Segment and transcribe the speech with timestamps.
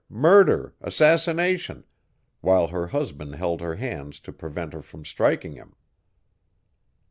[0.09, 0.73] murder!
[0.81, 1.83] assassination!_
[2.39, 5.75] while her husband held her hands to prevent her from striking him.